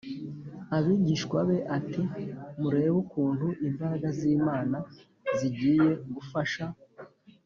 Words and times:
abigishwa 0.77 1.39
be 1.49 1.57
ati 1.77 2.01
murebe 2.59 2.91
ukuntu 3.03 3.47
imbaraga 3.67 4.07
z 4.17 4.19
Imana 4.37 4.77
zigiye 5.37 5.89
gufasha 6.13 6.63